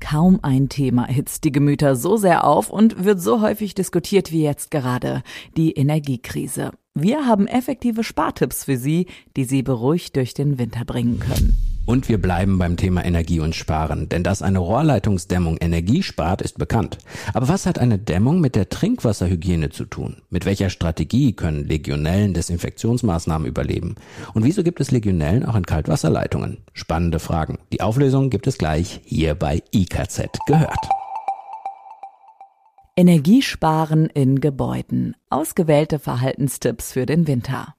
Kaum 0.00 0.38
ein 0.42 0.68
Thema 0.68 1.06
hitzt 1.06 1.44
die 1.44 1.52
Gemüter 1.52 1.96
so 1.96 2.16
sehr 2.16 2.44
auf 2.44 2.70
und 2.70 3.04
wird 3.04 3.20
so 3.20 3.40
häufig 3.40 3.74
diskutiert 3.74 4.32
wie 4.32 4.42
jetzt 4.42 4.70
gerade, 4.70 5.22
die 5.56 5.72
Energiekrise. 5.72 6.72
Wir 6.94 7.26
haben 7.26 7.46
effektive 7.46 8.04
Spartipps 8.04 8.64
für 8.64 8.76
Sie, 8.76 9.06
die 9.36 9.44
Sie 9.44 9.62
beruhigt 9.62 10.16
durch 10.16 10.34
den 10.34 10.58
Winter 10.58 10.84
bringen 10.84 11.20
können. 11.20 11.67
Und 11.88 12.10
wir 12.10 12.20
bleiben 12.20 12.58
beim 12.58 12.76
Thema 12.76 13.02
Energie 13.02 13.40
und 13.40 13.54
Sparen, 13.54 14.10
denn 14.10 14.22
dass 14.22 14.42
eine 14.42 14.58
Rohrleitungsdämmung 14.58 15.56
Energie 15.56 16.02
spart, 16.02 16.42
ist 16.42 16.58
bekannt. 16.58 16.98
Aber 17.32 17.48
was 17.48 17.64
hat 17.64 17.78
eine 17.78 17.98
Dämmung 17.98 18.42
mit 18.42 18.56
der 18.56 18.68
Trinkwasserhygiene 18.68 19.70
zu 19.70 19.86
tun? 19.86 20.20
Mit 20.28 20.44
welcher 20.44 20.68
Strategie 20.68 21.32
können 21.32 21.66
Legionellen 21.66 22.34
Desinfektionsmaßnahmen 22.34 23.48
überleben? 23.48 23.94
Und 24.34 24.44
wieso 24.44 24.62
gibt 24.62 24.80
es 24.80 24.90
Legionellen 24.90 25.46
auch 25.46 25.56
in 25.56 25.64
Kaltwasserleitungen? 25.64 26.58
Spannende 26.74 27.20
Fragen. 27.20 27.56
Die 27.72 27.80
Auflösung 27.80 28.28
gibt 28.28 28.46
es 28.46 28.58
gleich 28.58 29.00
hier 29.06 29.34
bei 29.34 29.62
IKZ 29.74 30.28
gehört. 30.46 30.90
Energiesparen 32.96 34.10
in 34.10 34.42
Gebäuden. 34.42 35.16
Ausgewählte 35.30 35.98
Verhaltenstipps 35.98 36.92
für 36.92 37.06
den 37.06 37.26
Winter. 37.26 37.77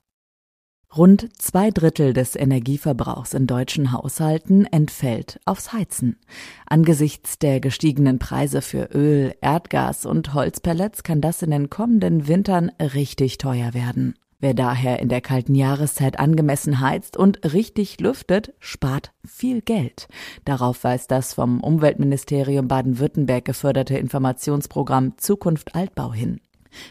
Rund 0.96 1.30
zwei 1.38 1.70
Drittel 1.70 2.14
des 2.14 2.36
Energieverbrauchs 2.36 3.36
in 3.36 3.46
deutschen 3.46 3.92
Haushalten 3.92 4.66
entfällt 4.66 5.40
aufs 5.46 5.72
Heizen. 5.72 6.18
Angesichts 6.66 7.38
der 7.38 7.60
gestiegenen 7.60 8.18
Preise 8.18 8.64
für 8.64 8.90
Öl, 8.92 9.36
Erdgas 9.40 10.08
und 10.08 10.34
Holzpellets 10.34 11.04
kann 11.04 11.22
das 11.22 11.44
in 11.44 11.52
den 11.52 11.70
kommenden 11.70 12.28
Wintern 12.28 12.72
richtig 12.80 13.38
teuer 13.38 13.76
werden. 13.76 14.16
Wer 14.40 14.56
daher 14.56 15.00
in 15.00 15.10
der 15.10 15.22
kalten 15.22 15.54
Jahreszeit 15.54 16.18
angemessen 16.18 16.80
heizt 16.80 17.18
und 17.18 17.54
richtig 17.54 18.00
lüftet, 18.00 18.54
spart 18.58 19.12
viel 19.24 19.62
Geld. 19.62 20.08
Darauf 20.44 20.84
weist 20.84 21.12
das 21.12 21.36
vom 21.36 21.62
Umweltministerium 21.62 22.68
Baden-Württemberg 22.68 23.46
geförderte 23.46 23.98
Informationsprogramm 23.98 25.18
Zukunft 25.18 25.76
Altbau 25.76 26.14
hin. 26.14 26.40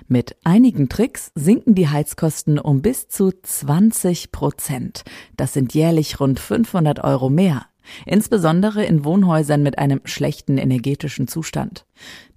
Mit 0.07 0.37
einigen 0.45 0.89
Tricks 0.89 1.33
sinken 1.35 1.75
die 1.75 1.89
Heizkosten 1.89 2.59
um 2.59 2.83
bis 2.83 3.09
zu 3.09 3.31
20 3.31 4.33
Prozent. 4.33 5.05
Das 5.37 5.53
sind 5.53 5.75
jährlich 5.75 6.21
rund 6.21 6.41
500 6.41 7.03
Euro 7.05 7.31
mehr. 7.31 7.67
Insbesondere 8.05 8.85
in 8.85 9.05
Wohnhäusern 9.05 9.63
mit 9.63 9.79
einem 9.79 10.01
schlechten 10.05 10.59
energetischen 10.59 11.27
Zustand. 11.27 11.87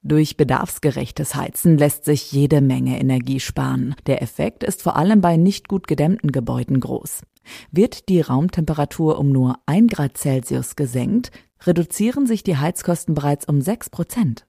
Durch 0.04 0.38
bedarfsgerechtes 0.38 1.36
Heizen 1.36 1.78
lässt 1.78 2.06
sich 2.06 2.32
jede 2.32 2.62
Menge 2.62 3.00
Energie 3.00 3.40
sparen. 3.40 3.96
Der 4.08 4.22
Effekt 4.22 4.64
ist 4.64 4.82
vor 4.82 4.96
allem 4.96 5.22
bei 5.22 5.38
nicht 5.38 5.68
gut 5.68 5.88
gedämmten 5.88 6.32
Gebäuden 6.32 6.80
groß. 6.80 7.24
Wird 7.72 8.10
die 8.10 8.22
Raumtemperatur 8.22 9.20
um 9.20 9.32
nur 9.32 9.58
ein 9.66 9.88
Grad 9.88 10.18
Celsius 10.18 10.76
gesenkt, 10.76 11.32
reduzieren 11.66 12.26
sich 12.26 12.44
die 12.44 12.58
Heizkosten 12.58 13.14
bereits 13.14 13.46
um 13.48 13.62
sechs 13.62 13.90
Prozent. 13.90 14.46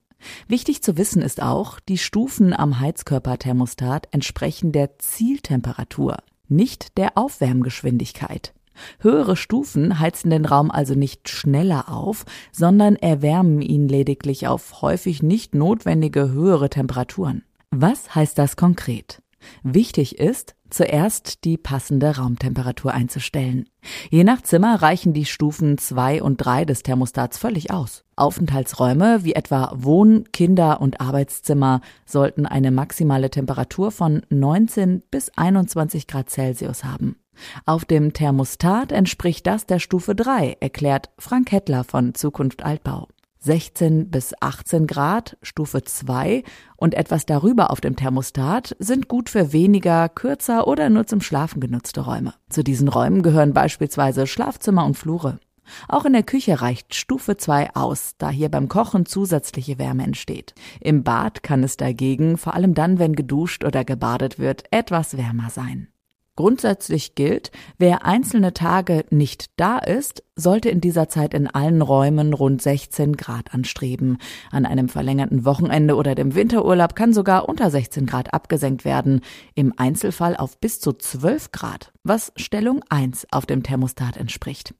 Wichtig 0.48 0.82
zu 0.82 0.96
wissen 0.96 1.22
ist 1.22 1.42
auch, 1.42 1.80
die 1.80 1.98
Stufen 1.98 2.52
am 2.52 2.80
Heizkörperthermostat 2.80 4.08
entsprechen 4.10 4.72
der 4.72 4.98
Zieltemperatur, 4.98 6.18
nicht 6.48 6.96
der 6.98 7.16
Aufwärmgeschwindigkeit. 7.16 8.54
Höhere 9.00 9.36
Stufen 9.36 9.98
heizen 9.98 10.30
den 10.30 10.44
Raum 10.44 10.70
also 10.70 10.94
nicht 10.94 11.28
schneller 11.28 11.92
auf, 11.92 12.24
sondern 12.52 12.96
erwärmen 12.96 13.60
ihn 13.60 13.88
lediglich 13.88 14.46
auf 14.46 14.82
häufig 14.82 15.22
nicht 15.22 15.54
notwendige 15.54 16.30
höhere 16.30 16.70
Temperaturen. 16.70 17.44
Was 17.70 18.14
heißt 18.14 18.38
das 18.38 18.56
konkret? 18.56 19.22
Wichtig 19.62 20.18
ist, 20.18 20.54
zuerst 20.72 21.44
die 21.44 21.56
passende 21.56 22.16
Raumtemperatur 22.16 22.92
einzustellen. 22.92 23.68
Je 24.10 24.24
nach 24.24 24.42
Zimmer 24.42 24.80
reichen 24.80 25.12
die 25.12 25.24
Stufen 25.24 25.78
2 25.78 26.22
und 26.22 26.38
3 26.38 26.64
des 26.64 26.82
Thermostats 26.82 27.38
völlig 27.38 27.70
aus. 27.70 28.04
Aufenthaltsräume 28.16 29.24
wie 29.24 29.34
etwa 29.34 29.72
Wohn-, 29.74 30.24
Kinder- 30.32 30.80
und 30.80 31.00
Arbeitszimmer 31.00 31.80
sollten 32.06 32.46
eine 32.46 32.70
maximale 32.70 33.30
Temperatur 33.30 33.90
von 33.90 34.22
19 34.30 35.02
bis 35.10 35.30
21 35.36 36.06
Grad 36.06 36.30
Celsius 36.30 36.84
haben. 36.84 37.16
Auf 37.64 37.84
dem 37.84 38.12
Thermostat 38.12 38.92
entspricht 38.92 39.46
das 39.46 39.66
der 39.66 39.78
Stufe 39.78 40.14
3, 40.14 40.58
erklärt 40.60 41.10
Frank 41.18 41.50
Hettler 41.52 41.84
von 41.84 42.14
Zukunft 42.14 42.64
Altbau. 42.64 43.08
16 43.44 44.08
bis 44.08 44.34
18 44.40 44.86
Grad, 44.86 45.36
Stufe 45.42 45.82
2 45.82 46.44
und 46.76 46.94
etwas 46.94 47.26
darüber 47.26 47.70
auf 47.70 47.80
dem 47.80 47.96
Thermostat 47.96 48.76
sind 48.78 49.08
gut 49.08 49.28
für 49.28 49.52
weniger, 49.52 50.08
kürzer 50.08 50.68
oder 50.68 50.88
nur 50.90 51.08
zum 51.08 51.20
Schlafen 51.20 51.60
genutzte 51.60 52.02
Räume. 52.02 52.34
Zu 52.48 52.62
diesen 52.62 52.86
Räumen 52.86 53.22
gehören 53.22 53.52
beispielsweise 53.52 54.28
Schlafzimmer 54.28 54.84
und 54.84 54.96
Flure. 54.96 55.40
Auch 55.88 56.04
in 56.04 56.12
der 56.12 56.22
Küche 56.22 56.60
reicht 56.60 56.94
Stufe 56.94 57.36
2 57.36 57.74
aus, 57.74 58.14
da 58.18 58.30
hier 58.30 58.48
beim 58.48 58.68
Kochen 58.68 59.06
zusätzliche 59.06 59.78
Wärme 59.78 60.04
entsteht. 60.04 60.54
Im 60.80 61.02
Bad 61.02 61.42
kann 61.42 61.64
es 61.64 61.76
dagegen, 61.76 62.36
vor 62.36 62.54
allem 62.54 62.74
dann, 62.74 63.00
wenn 63.00 63.14
geduscht 63.14 63.64
oder 63.64 63.84
gebadet 63.84 64.38
wird, 64.38 64.64
etwas 64.70 65.16
wärmer 65.16 65.50
sein. 65.50 65.88
Grundsätzlich 66.34 67.14
gilt, 67.14 67.50
wer 67.76 68.06
einzelne 68.06 68.54
Tage 68.54 69.04
nicht 69.10 69.50
da 69.56 69.78
ist, 69.78 70.22
sollte 70.34 70.70
in 70.70 70.80
dieser 70.80 71.08
Zeit 71.08 71.34
in 71.34 71.46
allen 71.46 71.82
Räumen 71.82 72.32
rund 72.32 72.62
16 72.62 73.16
Grad 73.16 73.52
anstreben. 73.52 74.18
An 74.50 74.64
einem 74.64 74.88
verlängerten 74.88 75.44
Wochenende 75.44 75.94
oder 75.96 76.14
dem 76.14 76.34
Winterurlaub 76.34 76.94
kann 76.94 77.12
sogar 77.12 77.48
unter 77.48 77.70
16 77.70 78.06
Grad 78.06 78.32
abgesenkt 78.32 78.84
werden, 78.84 79.20
im 79.54 79.74
Einzelfall 79.76 80.36
auf 80.36 80.58
bis 80.58 80.80
zu 80.80 80.92
12 80.92 81.52
Grad, 81.52 81.92
was 82.02 82.32
Stellung 82.36 82.82
1 82.88 83.26
auf 83.30 83.44
dem 83.44 83.62
Thermostat 83.62 84.16
entspricht. 84.16 84.74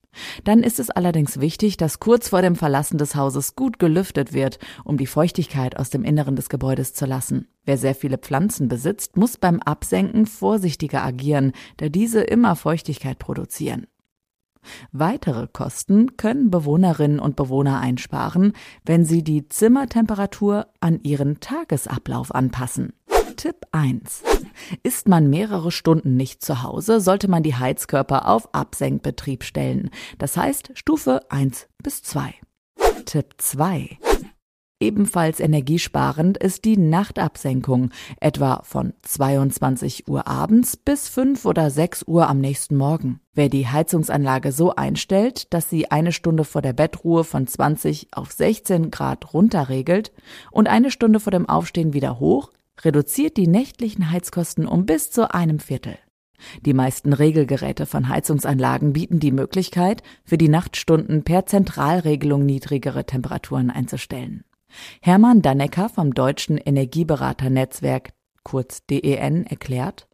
Dann 0.44 0.62
ist 0.62 0.78
es 0.78 0.90
allerdings 0.90 1.40
wichtig, 1.40 1.76
dass 1.76 2.00
kurz 2.00 2.28
vor 2.28 2.42
dem 2.42 2.56
Verlassen 2.56 2.98
des 2.98 3.14
Hauses 3.14 3.56
gut 3.56 3.78
gelüftet 3.78 4.32
wird, 4.32 4.58
um 4.84 4.98
die 4.98 5.06
Feuchtigkeit 5.06 5.78
aus 5.78 5.90
dem 5.90 6.04
Inneren 6.04 6.36
des 6.36 6.48
Gebäudes 6.48 6.94
zu 6.94 7.06
lassen. 7.06 7.48
Wer 7.64 7.78
sehr 7.78 7.94
viele 7.94 8.18
Pflanzen 8.18 8.68
besitzt, 8.68 9.16
muss 9.16 9.38
beim 9.38 9.60
Absenken 9.60 10.26
vorsichtiger 10.26 11.02
agieren, 11.02 11.52
da 11.78 11.88
diese 11.88 12.20
immer 12.20 12.56
Feuchtigkeit 12.56 13.18
produzieren. 13.18 13.86
Weitere 14.92 15.46
Kosten 15.46 16.16
können 16.16 16.50
Bewohnerinnen 16.50 17.18
und 17.18 17.36
Bewohner 17.36 17.80
einsparen, 17.80 18.52
wenn 18.84 19.04
sie 19.04 19.22
die 19.22 19.48
Zimmertemperatur 19.48 20.66
an 20.80 21.00
ihren 21.02 21.40
Tagesablauf 21.40 22.34
anpassen. 22.34 22.92
Tipp 23.36 23.56
1. 23.72 24.22
Ist 24.82 25.08
man 25.08 25.30
mehrere 25.30 25.72
Stunden 25.72 26.16
nicht 26.16 26.44
zu 26.44 26.62
Hause, 26.62 27.00
sollte 27.00 27.28
man 27.28 27.42
die 27.42 27.54
Heizkörper 27.54 28.28
auf 28.28 28.54
Absenkbetrieb 28.54 29.44
stellen. 29.44 29.90
Das 30.18 30.36
heißt 30.36 30.72
Stufe 30.74 31.20
1 31.30 31.68
bis 31.82 32.02
2. 32.02 32.34
Tipp 33.04 33.34
2. 33.38 33.98
Ebenfalls 34.82 35.38
energiesparend 35.38 36.38
ist 36.38 36.64
die 36.64 36.76
Nachtabsenkung, 36.76 37.90
etwa 38.18 38.62
von 38.64 38.94
22 39.02 40.08
Uhr 40.08 40.26
abends 40.26 40.76
bis 40.76 41.08
5 41.08 41.44
oder 41.44 41.70
6 41.70 42.02
Uhr 42.08 42.28
am 42.28 42.40
nächsten 42.40 42.76
Morgen. 42.76 43.20
Wer 43.32 43.48
die 43.48 43.68
Heizungsanlage 43.68 44.50
so 44.50 44.74
einstellt, 44.74 45.54
dass 45.54 45.70
sie 45.70 45.92
eine 45.92 46.10
Stunde 46.10 46.42
vor 46.42 46.62
der 46.62 46.72
Bettruhe 46.72 47.22
von 47.22 47.46
20 47.46 48.08
auf 48.10 48.32
16 48.32 48.90
Grad 48.90 49.32
runterregelt 49.32 50.10
und 50.50 50.68
eine 50.68 50.90
Stunde 50.90 51.20
vor 51.20 51.30
dem 51.30 51.48
Aufstehen 51.48 51.92
wieder 51.92 52.18
hoch, 52.18 52.50
reduziert 52.80 53.36
die 53.36 53.46
nächtlichen 53.46 54.10
Heizkosten 54.10 54.66
um 54.66 54.84
bis 54.84 55.12
zu 55.12 55.32
einem 55.32 55.60
Viertel. 55.60 55.96
Die 56.66 56.74
meisten 56.74 57.12
Regelgeräte 57.12 57.86
von 57.86 58.08
Heizungsanlagen 58.08 58.94
bieten 58.94 59.20
die 59.20 59.30
Möglichkeit, 59.30 60.02
für 60.24 60.38
die 60.38 60.48
Nachtstunden 60.48 61.22
per 61.22 61.46
Zentralregelung 61.46 62.44
niedrigere 62.44 63.06
Temperaturen 63.06 63.70
einzustellen. 63.70 64.42
Hermann 65.00 65.42
Dannecker 65.42 65.88
vom 65.88 66.14
Deutschen 66.14 66.58
Energieberaternetzwerk 66.58 68.12
kurz 68.42 68.84
DEN 68.86 69.46
erklärt, 69.46 70.08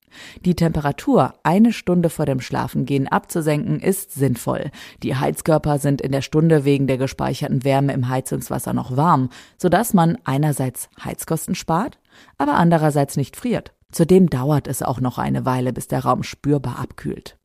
Die 0.44 0.54
Temperatur 0.54 1.34
eine 1.42 1.72
Stunde 1.72 2.10
vor 2.10 2.26
dem 2.26 2.40
Schlafengehen 2.40 3.08
abzusenken 3.08 3.80
ist 3.80 4.12
sinnvoll. 4.12 4.70
Die 5.02 5.16
Heizkörper 5.16 5.78
sind 5.78 6.00
in 6.00 6.12
der 6.12 6.22
Stunde 6.22 6.64
wegen 6.64 6.86
der 6.86 6.98
gespeicherten 6.98 7.64
Wärme 7.64 7.92
im 7.92 8.08
Heizungswasser 8.08 8.72
noch 8.72 8.96
warm, 8.96 9.30
sodass 9.58 9.94
man 9.94 10.18
einerseits 10.24 10.88
Heizkosten 11.02 11.54
spart, 11.54 11.98
aber 12.36 12.54
andererseits 12.54 13.16
nicht 13.16 13.36
friert. 13.36 13.74
Zudem 13.90 14.28
dauert 14.28 14.68
es 14.68 14.82
auch 14.82 15.00
noch 15.00 15.18
eine 15.18 15.44
Weile, 15.44 15.72
bis 15.72 15.88
der 15.88 16.00
Raum 16.00 16.22
spürbar 16.22 16.78
abkühlt. 16.78 17.37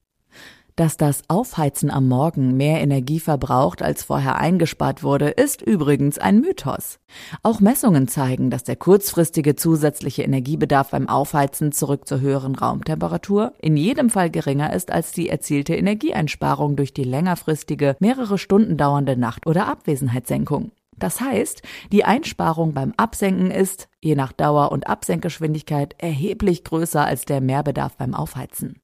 Dass 0.75 0.97
das 0.97 1.21
Aufheizen 1.27 1.91
am 1.91 2.07
Morgen 2.07 2.57
mehr 2.57 2.81
Energie 2.81 3.19
verbraucht, 3.19 3.83
als 3.83 4.03
vorher 4.03 4.39
eingespart 4.39 5.03
wurde, 5.03 5.29
ist 5.29 5.61
übrigens 5.61 6.17
ein 6.17 6.39
Mythos. 6.39 6.99
Auch 7.43 7.59
Messungen 7.59 8.07
zeigen, 8.07 8.49
dass 8.49 8.63
der 8.63 8.75
kurzfristige 8.75 9.55
zusätzliche 9.55 10.23
Energiebedarf 10.23 10.89
beim 10.89 11.07
Aufheizen 11.07 11.73
zurück 11.73 12.07
zur 12.07 12.21
höheren 12.21 12.55
Raumtemperatur 12.55 13.53
in 13.61 13.77
jedem 13.77 14.09
Fall 14.09 14.31
geringer 14.31 14.73
ist 14.73 14.91
als 14.91 15.11
die 15.11 15.29
erzielte 15.29 15.75
Energieeinsparung 15.75 16.75
durch 16.75 16.91
die 16.91 17.03
längerfristige, 17.03 17.95
mehrere 17.99 18.39
Stunden 18.39 18.75
dauernde 18.75 19.15
Nacht- 19.15 19.45
oder 19.45 19.67
Abwesenheitssenkung. 19.67 20.71
Das 20.97 21.21
heißt, 21.21 21.61
die 21.91 22.03
Einsparung 22.03 22.73
beim 22.73 22.93
Absenken 22.97 23.51
ist, 23.51 23.89
je 24.01 24.15
nach 24.15 24.31
Dauer 24.31 24.71
und 24.71 24.87
Absenkgeschwindigkeit, 24.87 25.95
erheblich 25.99 26.63
größer 26.63 27.05
als 27.05 27.25
der 27.25 27.41
Mehrbedarf 27.41 27.95
beim 27.97 28.15
Aufheizen. 28.15 28.79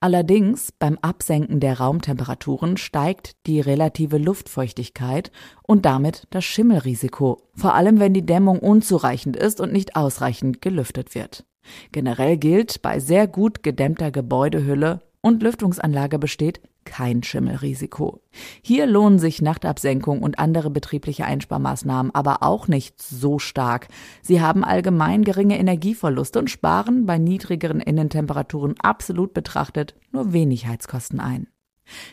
Allerdings 0.00 0.72
beim 0.72 0.98
Absenken 1.02 1.60
der 1.60 1.78
Raumtemperaturen 1.78 2.76
steigt 2.76 3.36
die 3.46 3.60
relative 3.60 4.18
Luftfeuchtigkeit 4.18 5.30
und 5.62 5.84
damit 5.84 6.26
das 6.30 6.44
Schimmelrisiko, 6.44 7.42
vor 7.54 7.74
allem 7.74 8.00
wenn 8.00 8.14
die 8.14 8.26
Dämmung 8.26 8.58
unzureichend 8.58 9.36
ist 9.36 9.60
und 9.60 9.72
nicht 9.72 9.96
ausreichend 9.96 10.62
gelüftet 10.62 11.14
wird. 11.14 11.44
Generell 11.92 12.36
gilt, 12.36 12.82
bei 12.82 12.98
sehr 12.98 13.26
gut 13.26 13.62
gedämmter 13.62 14.10
Gebäudehülle 14.10 15.00
und 15.20 15.42
Lüftungsanlage 15.42 16.18
besteht 16.18 16.60
kein 16.88 17.22
Schimmelrisiko. 17.22 18.20
Hier 18.62 18.86
lohnen 18.86 19.20
sich 19.20 19.40
Nachtabsenkung 19.42 20.22
und 20.22 20.38
andere 20.38 20.70
betriebliche 20.70 21.24
Einsparmaßnahmen 21.24 22.14
aber 22.14 22.42
auch 22.42 22.66
nicht 22.66 23.00
so 23.00 23.38
stark. 23.38 23.88
Sie 24.22 24.40
haben 24.40 24.64
allgemein 24.64 25.22
geringe 25.22 25.58
Energieverluste 25.58 26.38
und 26.40 26.50
sparen 26.50 27.06
bei 27.06 27.18
niedrigeren 27.18 27.80
Innentemperaturen 27.80 28.74
absolut 28.80 29.34
betrachtet 29.34 29.94
nur 30.10 30.32
wenig 30.32 30.66
Heizkosten 30.66 31.20
ein. 31.20 31.46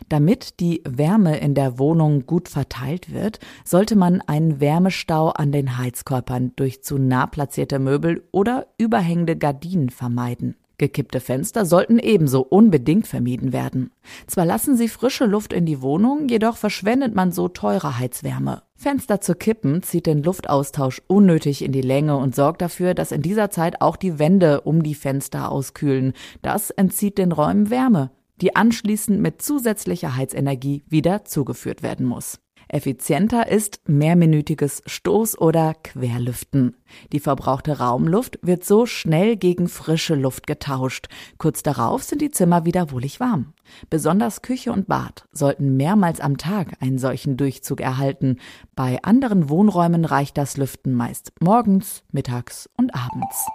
Damit 0.09 0.59
die 0.59 0.81
Wärme 0.87 1.37
in 1.37 1.53
der 1.53 1.79
Wohnung 1.79 2.25
gut 2.25 2.49
verteilt 2.49 3.13
wird, 3.13 3.39
sollte 3.63 3.95
man 3.95 4.21
einen 4.21 4.59
Wärmestau 4.59 5.29
an 5.29 5.51
den 5.51 5.77
Heizkörpern 5.77 6.53
durch 6.55 6.83
zu 6.83 6.97
nah 6.97 7.27
platzierte 7.27 7.79
Möbel 7.79 8.23
oder 8.31 8.67
überhängende 8.77 9.35
Gardinen 9.35 9.89
vermeiden. 9.89 10.55
Gekippte 10.77 11.19
Fenster 11.19 11.65
sollten 11.65 11.99
ebenso 11.99 12.41
unbedingt 12.41 13.07
vermieden 13.07 13.53
werden. 13.53 13.91
Zwar 14.27 14.45
lassen 14.45 14.75
sie 14.75 14.89
frische 14.89 15.25
Luft 15.25 15.53
in 15.53 15.65
die 15.65 15.81
Wohnung, 15.81 16.27
jedoch 16.27 16.57
verschwendet 16.57 17.15
man 17.15 17.31
so 17.31 17.47
teure 17.47 17.97
Heizwärme. 17.97 18.63
Fenster 18.75 19.21
zu 19.21 19.35
kippen 19.35 19.83
zieht 19.83 20.05
den 20.05 20.21
Luftaustausch 20.21 21.01
unnötig 21.07 21.63
in 21.63 21.71
die 21.71 21.81
Länge 21.81 22.17
und 22.17 22.35
sorgt 22.35 22.61
dafür, 22.61 22.93
dass 22.93 23.11
in 23.11 23.21
dieser 23.21 23.49
Zeit 23.49 23.81
auch 23.81 23.95
die 23.95 24.19
Wände 24.19 24.61
um 24.61 24.83
die 24.83 24.95
Fenster 24.95 25.49
auskühlen. 25.49 26.13
Das 26.41 26.71
entzieht 26.71 27.17
den 27.17 27.31
Räumen 27.31 27.69
Wärme, 27.69 28.11
die 28.41 28.55
anschließend 28.55 29.21
mit 29.21 29.41
zusätzlicher 29.41 30.15
Heizenergie 30.15 30.83
wieder 30.89 31.23
zugeführt 31.23 31.83
werden 31.83 32.05
muss. 32.05 32.39
Effizienter 32.67 33.47
ist 33.47 33.81
mehrminütiges 33.87 34.83
Stoß- 34.85 35.37
oder 35.37 35.73
Querlüften. 35.73 36.75
Die 37.11 37.19
verbrauchte 37.19 37.77
Raumluft 37.77 38.39
wird 38.41 38.65
so 38.65 38.85
schnell 38.85 39.35
gegen 39.37 39.67
frische 39.67 40.15
Luft 40.15 40.47
getauscht. 40.47 41.07
Kurz 41.37 41.63
darauf 41.63 42.03
sind 42.03 42.21
die 42.21 42.31
Zimmer 42.31 42.65
wieder 42.65 42.91
wohlig 42.91 43.19
warm. 43.19 43.53
Besonders 43.89 44.41
Küche 44.41 44.71
und 44.71 44.87
Bad 44.87 45.25
sollten 45.31 45.77
mehrmals 45.77 46.19
am 46.19 46.37
Tag 46.37 46.77
einen 46.81 46.97
solchen 46.97 47.37
Durchzug 47.37 47.81
erhalten. 47.81 48.37
Bei 48.75 49.01
anderen 49.03 49.49
Wohnräumen 49.49 50.05
reicht 50.05 50.37
das 50.37 50.57
Lüften 50.57 50.93
meist 50.93 51.31
morgens, 51.39 52.03
mittags 52.11 52.69
und 52.77 52.93
abends. 52.95 53.45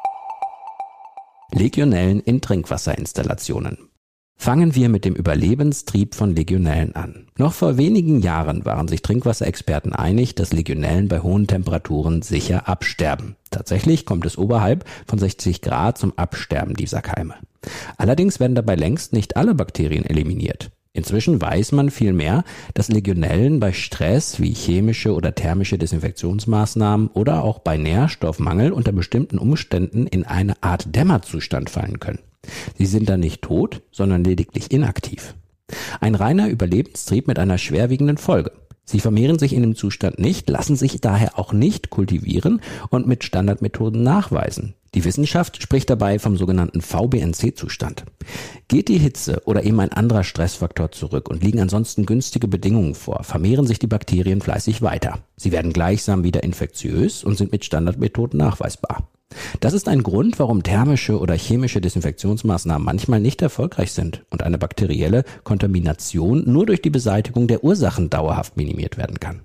Legionellen 1.52 2.20
in 2.20 2.40
Trinkwasserinstallationen. 2.40 3.89
Fangen 4.42 4.74
wir 4.74 4.88
mit 4.88 5.04
dem 5.04 5.14
Überlebenstrieb 5.14 6.14
von 6.14 6.34
Legionellen 6.34 6.96
an. 6.96 7.26
Noch 7.36 7.52
vor 7.52 7.76
wenigen 7.76 8.20
Jahren 8.20 8.64
waren 8.64 8.88
sich 8.88 9.02
Trinkwasserexperten 9.02 9.92
einig, 9.92 10.34
dass 10.34 10.54
Legionellen 10.54 11.08
bei 11.08 11.20
hohen 11.20 11.46
Temperaturen 11.46 12.22
sicher 12.22 12.66
absterben. 12.66 13.36
Tatsächlich 13.50 14.06
kommt 14.06 14.24
es 14.24 14.38
oberhalb 14.38 14.86
von 15.06 15.18
60 15.18 15.60
Grad 15.60 15.98
zum 15.98 16.16
Absterben 16.16 16.72
dieser 16.72 17.02
Keime. 17.02 17.34
Allerdings 17.98 18.40
werden 18.40 18.54
dabei 18.54 18.76
längst 18.76 19.12
nicht 19.12 19.36
alle 19.36 19.54
Bakterien 19.54 20.06
eliminiert. 20.06 20.70
Inzwischen 20.92 21.40
weiß 21.40 21.70
man 21.72 21.90
vielmehr, 21.90 22.42
dass 22.74 22.88
Legionellen 22.88 23.60
bei 23.60 23.72
Stress 23.72 24.40
wie 24.40 24.52
chemische 24.52 25.14
oder 25.14 25.34
thermische 25.34 25.78
Desinfektionsmaßnahmen 25.78 27.08
oder 27.08 27.44
auch 27.44 27.60
bei 27.60 27.76
Nährstoffmangel 27.76 28.72
unter 28.72 28.90
bestimmten 28.90 29.38
Umständen 29.38 30.08
in 30.08 30.24
eine 30.24 30.60
Art 30.62 30.94
Dämmerzustand 30.94 31.70
fallen 31.70 32.00
können. 32.00 32.18
Sie 32.76 32.86
sind 32.86 33.08
dann 33.08 33.20
nicht 33.20 33.42
tot, 33.42 33.82
sondern 33.92 34.24
lediglich 34.24 34.72
inaktiv. 34.72 35.34
Ein 36.00 36.16
reiner 36.16 36.48
Überlebenstrieb 36.48 37.28
mit 37.28 37.38
einer 37.38 37.58
schwerwiegenden 37.58 38.18
Folge. 38.18 38.50
Sie 38.84 39.00
vermehren 39.00 39.38
sich 39.38 39.52
in 39.52 39.62
dem 39.62 39.76
Zustand 39.76 40.18
nicht, 40.18 40.50
lassen 40.50 40.76
sich 40.76 41.00
daher 41.00 41.38
auch 41.38 41.52
nicht 41.52 41.90
kultivieren 41.90 42.60
und 42.90 43.06
mit 43.06 43.24
Standardmethoden 43.24 44.02
nachweisen. 44.02 44.74
Die 44.94 45.04
Wissenschaft 45.04 45.62
spricht 45.62 45.88
dabei 45.88 46.18
vom 46.18 46.36
sogenannten 46.36 46.80
VBNC-Zustand. 46.80 48.04
Geht 48.66 48.88
die 48.88 48.98
Hitze 48.98 49.42
oder 49.44 49.62
eben 49.62 49.78
ein 49.78 49.92
anderer 49.92 50.24
Stressfaktor 50.24 50.90
zurück 50.90 51.28
und 51.28 51.44
liegen 51.44 51.60
ansonsten 51.60 52.06
günstige 52.06 52.48
Bedingungen 52.48 52.96
vor, 52.96 53.22
vermehren 53.22 53.66
sich 53.66 53.78
die 53.78 53.86
Bakterien 53.86 54.40
fleißig 54.40 54.82
weiter. 54.82 55.20
Sie 55.36 55.52
werden 55.52 55.72
gleichsam 55.72 56.24
wieder 56.24 56.42
infektiös 56.42 57.22
und 57.22 57.38
sind 57.38 57.52
mit 57.52 57.64
Standardmethoden 57.64 58.38
nachweisbar. 58.38 59.08
Das 59.60 59.72
ist 59.72 59.88
ein 59.88 60.02
Grund, 60.02 60.38
warum 60.38 60.62
thermische 60.62 61.18
oder 61.18 61.34
chemische 61.34 61.80
Desinfektionsmaßnahmen 61.80 62.84
manchmal 62.84 63.20
nicht 63.20 63.42
erfolgreich 63.42 63.92
sind 63.92 64.24
und 64.30 64.42
eine 64.42 64.58
bakterielle 64.58 65.24
Kontamination 65.44 66.44
nur 66.46 66.66
durch 66.66 66.82
die 66.82 66.90
Beseitigung 66.90 67.46
der 67.46 67.62
Ursachen 67.64 68.10
dauerhaft 68.10 68.56
minimiert 68.56 68.96
werden 68.96 69.20
kann. 69.20 69.42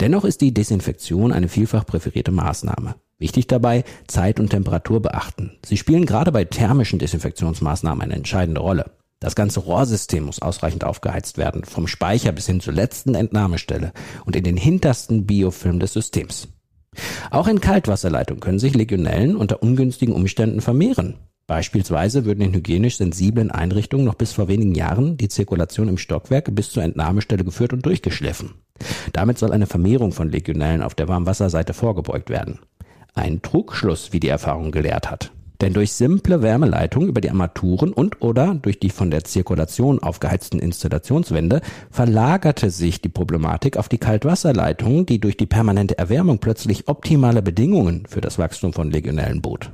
Dennoch 0.00 0.24
ist 0.24 0.40
die 0.40 0.54
Desinfektion 0.54 1.32
eine 1.32 1.48
vielfach 1.48 1.84
präferierte 1.86 2.30
Maßnahme. 2.30 2.96
Wichtig 3.18 3.48
dabei, 3.48 3.84
Zeit 4.06 4.38
und 4.38 4.50
Temperatur 4.50 5.02
beachten. 5.02 5.58
Sie 5.66 5.76
spielen 5.76 6.06
gerade 6.06 6.30
bei 6.30 6.44
thermischen 6.44 7.00
Desinfektionsmaßnahmen 7.00 8.02
eine 8.02 8.14
entscheidende 8.14 8.60
Rolle. 8.60 8.92
Das 9.20 9.34
ganze 9.34 9.60
Rohrsystem 9.60 10.24
muss 10.24 10.40
ausreichend 10.40 10.84
aufgeheizt 10.84 11.38
werden, 11.38 11.64
vom 11.64 11.88
Speicher 11.88 12.30
bis 12.30 12.46
hin 12.46 12.60
zur 12.60 12.72
letzten 12.72 13.16
Entnahmestelle 13.16 13.92
und 14.24 14.36
in 14.36 14.44
den 14.44 14.56
hintersten 14.56 15.26
Biofilm 15.26 15.80
des 15.80 15.92
Systems. 15.94 16.48
Auch 17.30 17.48
in 17.48 17.60
Kaltwasserleitungen 17.60 18.40
können 18.40 18.58
sich 18.58 18.74
Legionellen 18.74 19.36
unter 19.36 19.62
ungünstigen 19.62 20.14
Umständen 20.14 20.60
vermehren. 20.60 21.14
Beispielsweise 21.46 22.26
würden 22.26 22.42
in 22.42 22.52
hygienisch 22.52 22.98
sensiblen 22.98 23.50
Einrichtungen 23.50 24.04
noch 24.04 24.16
bis 24.16 24.32
vor 24.32 24.48
wenigen 24.48 24.74
Jahren 24.74 25.16
die 25.16 25.28
Zirkulation 25.28 25.88
im 25.88 25.96
Stockwerk 25.96 26.54
bis 26.54 26.70
zur 26.70 26.82
Entnahmestelle 26.82 27.42
geführt 27.42 27.72
und 27.72 27.86
durchgeschliffen. 27.86 28.54
Damit 29.14 29.38
soll 29.38 29.52
eine 29.52 29.66
Vermehrung 29.66 30.12
von 30.12 30.30
Legionellen 30.30 30.82
auf 30.82 30.94
der 30.94 31.08
Warmwasserseite 31.08 31.72
vorgebeugt 31.72 32.28
werden. 32.28 32.58
Ein 33.14 33.40
Trugschluss, 33.40 34.12
wie 34.12 34.20
die 34.20 34.28
Erfahrung 34.28 34.72
gelehrt 34.72 35.10
hat. 35.10 35.32
Denn 35.60 35.72
durch 35.72 35.92
simple 35.92 36.40
Wärmeleitung 36.40 37.08
über 37.08 37.20
die 37.20 37.30
Armaturen 37.30 37.92
und 37.92 38.22
oder 38.22 38.54
durch 38.54 38.78
die 38.78 38.90
von 38.90 39.10
der 39.10 39.24
Zirkulation 39.24 39.98
aufgeheizten 39.98 40.60
Installationswände 40.60 41.62
verlagerte 41.90 42.70
sich 42.70 43.00
die 43.00 43.08
Problematik 43.08 43.76
auf 43.76 43.88
die 43.88 43.98
Kaltwasserleitung, 43.98 45.04
die 45.06 45.20
durch 45.20 45.36
die 45.36 45.46
permanente 45.46 45.98
Erwärmung 45.98 46.38
plötzlich 46.38 46.86
optimale 46.86 47.42
Bedingungen 47.42 48.06
für 48.06 48.20
das 48.20 48.38
Wachstum 48.38 48.72
von 48.72 48.92
Legionellen 48.92 49.42
bot. 49.42 49.72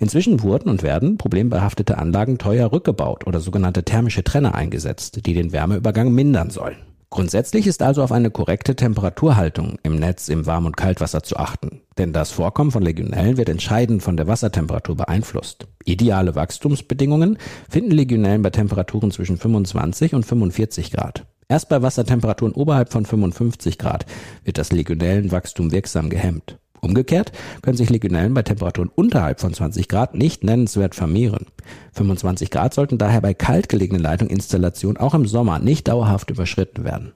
Inzwischen 0.00 0.42
wurden 0.42 0.68
und 0.68 0.82
werden 0.82 1.16
problembehaftete 1.16 1.98
Anlagen 1.98 2.38
teuer 2.38 2.72
rückgebaut 2.72 3.26
oder 3.26 3.38
sogenannte 3.38 3.84
thermische 3.84 4.24
Trenner 4.24 4.56
eingesetzt, 4.56 5.26
die 5.26 5.34
den 5.34 5.52
Wärmeübergang 5.52 6.12
mindern 6.12 6.50
sollen. 6.50 6.76
Grundsätzlich 7.10 7.66
ist 7.66 7.82
also 7.82 8.02
auf 8.02 8.12
eine 8.12 8.30
korrekte 8.30 8.76
Temperaturhaltung 8.76 9.78
im 9.82 9.96
Netz 9.96 10.28
im 10.28 10.46
Warm- 10.46 10.66
und 10.66 10.76
Kaltwasser 10.76 11.22
zu 11.22 11.36
achten, 11.36 11.79
denn 11.98 12.12
das 12.12 12.30
Vorkommen 12.30 12.70
von 12.70 12.82
Legionellen 12.82 13.36
wird 13.36 13.48
entscheidend 13.48 14.02
von 14.02 14.16
der 14.16 14.26
Wassertemperatur 14.26 14.96
beeinflusst. 14.96 15.66
Ideale 15.84 16.34
Wachstumsbedingungen 16.34 17.38
finden 17.68 17.90
Legionellen 17.90 18.42
bei 18.42 18.50
Temperaturen 18.50 19.10
zwischen 19.10 19.36
25 19.36 20.14
und 20.14 20.24
45 20.24 20.92
Grad. 20.92 21.26
Erst 21.48 21.68
bei 21.68 21.82
Wassertemperaturen 21.82 22.54
oberhalb 22.54 22.92
von 22.92 23.04
55 23.04 23.76
Grad 23.76 24.06
wird 24.44 24.56
das 24.56 24.70
Legionellenwachstum 24.70 25.72
wirksam 25.72 26.08
gehemmt. 26.08 26.58
Umgekehrt 26.80 27.32
können 27.60 27.76
sich 27.76 27.90
Legionellen 27.90 28.34
bei 28.34 28.42
Temperaturen 28.42 28.90
unterhalb 28.94 29.40
von 29.40 29.52
20 29.52 29.88
Grad 29.88 30.14
nicht 30.14 30.44
nennenswert 30.44 30.94
vermehren. 30.94 31.46
25 31.92 32.50
Grad 32.50 32.72
sollten 32.72 32.98
daher 32.98 33.20
bei 33.20 33.34
kalt 33.34 33.68
gelegenen 33.68 34.02
Leitungsinstallationen 34.02 34.96
auch 34.96 35.14
im 35.14 35.26
Sommer 35.26 35.58
nicht 35.58 35.88
dauerhaft 35.88 36.30
überschritten 36.30 36.84
werden. 36.84 37.12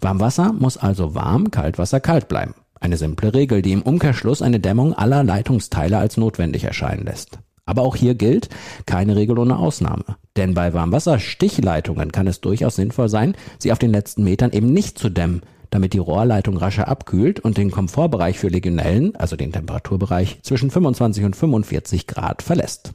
Warmwasser 0.00 0.52
muss 0.52 0.76
also 0.76 1.14
warm, 1.14 1.50
Kaltwasser 1.50 2.00
kalt 2.00 2.28
bleiben. 2.28 2.54
Eine 2.80 2.96
simple 2.96 3.34
Regel, 3.34 3.62
die 3.62 3.72
im 3.72 3.82
Umkehrschluss 3.82 4.42
eine 4.42 4.60
Dämmung 4.60 4.94
aller 4.94 5.24
Leitungsteile 5.24 5.98
als 5.98 6.16
notwendig 6.16 6.64
erscheinen 6.64 7.04
lässt. 7.04 7.38
Aber 7.66 7.82
auch 7.82 7.96
hier 7.96 8.14
gilt, 8.14 8.48
keine 8.86 9.14
Regel 9.16 9.38
ohne 9.38 9.58
Ausnahme. 9.58 10.04
Denn 10.36 10.54
bei 10.54 10.72
Warmwasserstichleitungen 10.72 12.12
kann 12.12 12.26
es 12.26 12.40
durchaus 12.40 12.76
sinnvoll 12.76 13.08
sein, 13.08 13.34
sie 13.58 13.72
auf 13.72 13.78
den 13.78 13.90
letzten 13.90 14.24
Metern 14.24 14.52
eben 14.52 14.72
nicht 14.72 14.98
zu 14.98 15.10
dämmen, 15.10 15.42
damit 15.70 15.92
die 15.92 15.98
Rohrleitung 15.98 16.56
rascher 16.56 16.88
abkühlt 16.88 17.40
und 17.40 17.58
den 17.58 17.70
Komfortbereich 17.70 18.38
für 18.38 18.48
Legionellen, 18.48 19.14
also 19.16 19.36
den 19.36 19.52
Temperaturbereich, 19.52 20.38
zwischen 20.42 20.70
25 20.70 21.24
und 21.24 21.36
45 21.36 22.06
Grad 22.06 22.42
verlässt. 22.42 22.94